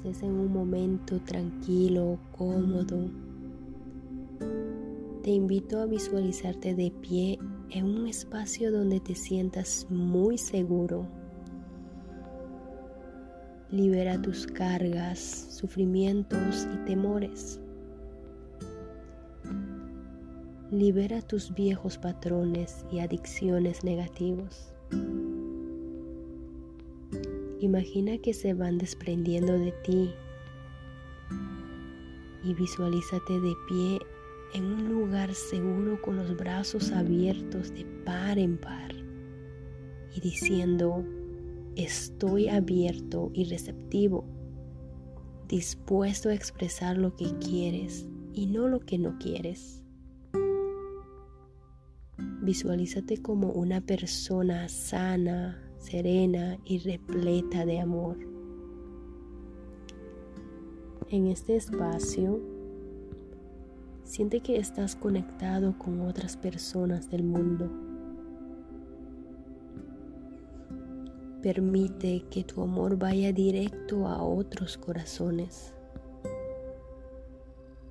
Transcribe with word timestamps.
estés 0.00 0.22
en 0.22 0.32
un 0.32 0.52
momento 0.52 1.20
tranquilo, 1.20 2.18
cómodo, 2.32 3.10
te 5.22 5.30
invito 5.30 5.78
a 5.80 5.86
visualizarte 5.86 6.74
de 6.74 6.90
pie 6.90 7.38
en 7.68 7.84
un 7.84 8.06
espacio 8.06 8.72
donde 8.72 9.00
te 9.00 9.14
sientas 9.14 9.86
muy 9.90 10.38
seguro. 10.38 11.06
Libera 13.70 14.20
tus 14.20 14.46
cargas, 14.46 15.20
sufrimientos 15.20 16.66
y 16.74 16.76
temores. 16.86 17.60
Libera 20.70 21.20
tus 21.20 21.52
viejos 21.52 21.98
patrones 21.98 22.86
y 22.90 23.00
adicciones 23.00 23.84
negativos. 23.84 24.72
Imagina 27.60 28.16
que 28.16 28.32
se 28.32 28.54
van 28.54 28.78
desprendiendo 28.78 29.52
de 29.52 29.72
ti 29.84 30.14
y 32.42 32.54
visualízate 32.54 33.38
de 33.38 33.54
pie 33.68 33.98
en 34.54 34.64
un 34.64 34.88
lugar 34.88 35.34
seguro 35.34 36.00
con 36.00 36.16
los 36.16 36.34
brazos 36.38 36.90
abiertos 36.90 37.74
de 37.74 37.84
par 38.06 38.38
en 38.38 38.56
par 38.56 38.94
y 40.16 40.20
diciendo, 40.20 41.04
estoy 41.76 42.48
abierto 42.48 43.30
y 43.34 43.44
receptivo, 43.44 44.24
dispuesto 45.46 46.30
a 46.30 46.34
expresar 46.34 46.96
lo 46.96 47.14
que 47.14 47.36
quieres 47.40 48.08
y 48.32 48.46
no 48.46 48.68
lo 48.68 48.80
que 48.80 48.96
no 48.96 49.18
quieres. 49.18 49.82
Visualízate 52.40 53.20
como 53.20 53.52
una 53.52 53.82
persona 53.82 54.66
sana, 54.70 55.69
serena 55.80 56.58
y 56.64 56.78
repleta 56.78 57.64
de 57.64 57.80
amor. 57.80 58.16
En 61.08 61.26
este 61.26 61.56
espacio, 61.56 62.40
siente 64.04 64.40
que 64.40 64.58
estás 64.58 64.94
conectado 64.94 65.76
con 65.76 66.02
otras 66.02 66.36
personas 66.36 67.10
del 67.10 67.24
mundo. 67.24 67.68
Permite 71.42 72.24
que 72.30 72.44
tu 72.44 72.62
amor 72.62 72.96
vaya 72.96 73.32
directo 73.32 74.06
a 74.06 74.22
otros 74.22 74.76
corazones. 74.76 75.74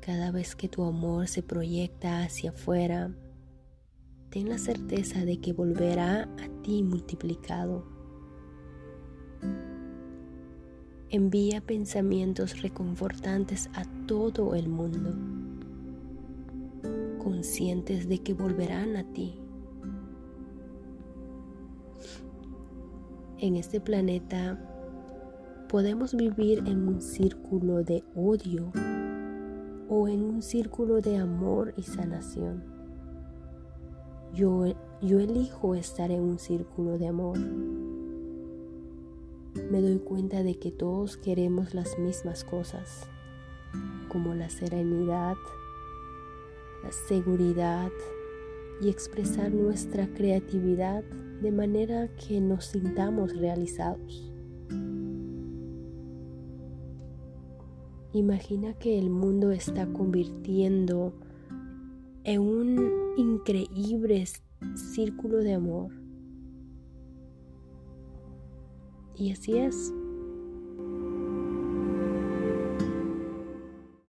Cada 0.00 0.30
vez 0.30 0.54
que 0.54 0.68
tu 0.68 0.84
amor 0.84 1.26
se 1.26 1.42
proyecta 1.42 2.22
hacia 2.22 2.50
afuera, 2.50 3.10
ten 4.30 4.48
la 4.48 4.58
certeza 4.58 5.24
de 5.24 5.40
que 5.40 5.52
volverá 5.52 6.22
a 6.22 6.62
ti 6.62 6.84
multiplicado. 6.84 7.84
Envía 11.08 11.60
pensamientos 11.60 12.62
reconfortantes 12.62 13.68
a 13.74 13.84
todo 14.06 14.54
el 14.54 14.68
mundo, 14.68 15.12
conscientes 17.18 18.08
de 18.08 18.18
que 18.18 18.32
volverán 18.32 18.96
a 18.96 19.02
ti. 19.12 19.34
En 23.38 23.56
este 23.56 23.80
planeta 23.80 24.64
podemos 25.68 26.14
vivir 26.14 26.58
en 26.66 26.86
un 26.86 27.00
círculo 27.00 27.82
de 27.82 28.04
odio 28.14 28.70
o 29.88 30.06
en 30.06 30.22
un 30.22 30.42
círculo 30.42 31.00
de 31.00 31.16
amor 31.16 31.74
y 31.76 31.82
sanación. 31.82 32.79
Yo, 34.34 34.64
yo 35.02 35.18
elijo 35.18 35.74
estar 35.74 36.10
en 36.10 36.20
un 36.20 36.38
círculo 36.38 36.98
de 36.98 37.08
amor. 37.08 37.38
Me 39.70 39.80
doy 39.80 39.98
cuenta 39.98 40.42
de 40.42 40.58
que 40.58 40.70
todos 40.70 41.16
queremos 41.16 41.74
las 41.74 41.98
mismas 41.98 42.44
cosas, 42.44 43.08
como 44.08 44.34
la 44.34 44.48
serenidad, 44.48 45.36
la 46.84 46.92
seguridad 47.08 47.90
y 48.80 48.88
expresar 48.88 49.52
nuestra 49.52 50.06
creatividad 50.14 51.02
de 51.42 51.50
manera 51.50 52.08
que 52.14 52.40
nos 52.40 52.66
sintamos 52.66 53.36
realizados. 53.36 54.30
Imagina 58.12 58.74
que 58.74 58.98
el 58.98 59.08
mundo 59.08 59.52
está 59.52 59.86
convirtiendo 59.86 61.14
en 62.24 62.40
un 62.40 63.14
increíble 63.16 64.24
círculo 64.74 65.38
de 65.38 65.54
amor. 65.54 65.90
Y 69.16 69.32
así 69.32 69.58
es. 69.58 69.92